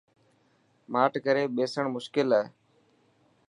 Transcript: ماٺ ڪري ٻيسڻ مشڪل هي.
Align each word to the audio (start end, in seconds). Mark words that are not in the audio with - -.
ماٺ 0.91 1.13
ڪري 1.25 1.43
ٻيسڻ 1.55 1.85
مشڪل 1.95 2.27
هي. 2.37 2.43